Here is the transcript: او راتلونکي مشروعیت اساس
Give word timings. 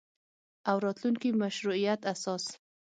او 0.69 0.75
راتلونکي 0.85 1.29
مشروعیت 1.43 2.01
اساس 2.13 2.43